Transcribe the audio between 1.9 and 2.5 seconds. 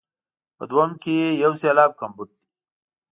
کمبود دی.